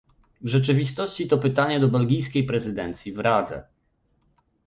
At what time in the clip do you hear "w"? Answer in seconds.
0.41-0.47, 3.13-3.19